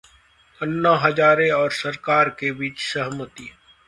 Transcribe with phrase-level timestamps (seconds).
[0.61, 3.49] अन्ना हज़ारे और सरकार के बीच सहमति